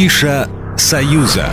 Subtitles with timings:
[0.00, 1.50] Афиша «Союза».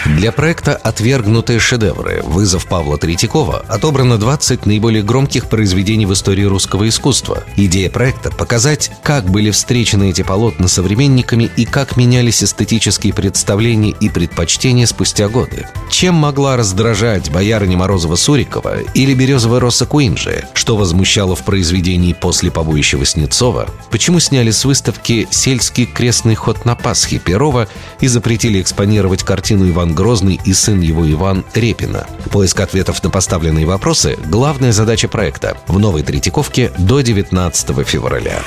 [0.04, 2.22] Для проекта «Отвергнутые шедевры.
[2.24, 7.44] Вызов Павла Третьякова» отобрано 20 наиболее громких произведений в истории русского искусства.
[7.56, 14.08] Идея проекта– показать, как были встречены эти полотна современниками и как менялись эстетические представления и
[14.08, 15.68] предпочтения спустя годы.
[15.88, 22.98] Чем могла раздражать боярыня Морозова-Сурикова или березовая роса Куинджи, что возмущало в произведении «После побоища
[22.98, 27.68] Васнецова», почему сняли с выставки «Сельский крестный ход на Пасхе» Перова
[28.00, 32.06] и запретили экспонировать картину «Иван Грозный и сын его Иван Репина.
[32.30, 38.42] Поиск ответов на поставленные вопросы– главная задача проекта в Новой Третьяковке до 19 февраля.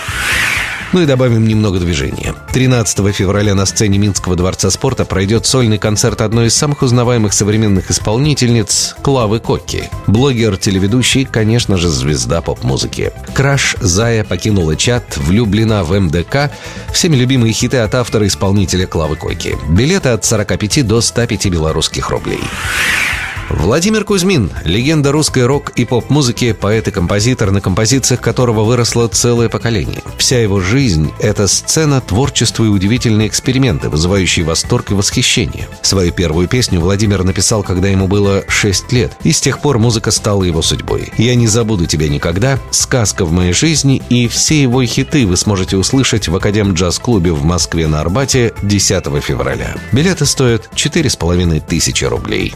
[0.95, 2.33] Ну и добавим немного движения.
[2.53, 7.91] 13 февраля на сцене Минского дворца спорта пройдет сольный концерт одной из самых узнаваемых современных
[7.91, 9.89] исполнительниц Клавы Кокки.
[10.07, 13.11] Блогер, телеведущий, конечно же, звезда поп-музыки.
[13.33, 16.49] Краш Зая покинула чат, влюблена в МДК.
[16.93, 19.57] Всеми любимые хиты от автора-исполнителя Клавы Кокки.
[19.67, 22.39] Билеты от 45 до 105 белорусских рублей.
[23.49, 29.49] Владимир Кузьмин– легенда русской рок- и поп-музыки, поэт и композитор, на композициях которого выросло целое
[29.49, 30.01] поколение.
[30.17, 35.67] Вся его жизнь– это сцена, творчества и удивительные эксперименты, вызывающие восторг и восхищение.
[35.83, 40.09] Свою первую песню Владимир написал, когда ему было 6 лет, и с тех пор музыка
[40.09, 41.13] стала его судьбой.
[41.17, 45.77] «Я не забуду тебя никогда», «Сказка в моей жизни» и все его хиты вы сможете
[45.77, 49.75] услышать в Академ джаз-клубе в Москве на Арбате 10 февраля.
[49.91, 52.55] Билеты стоят 4,5 тысячи рублей.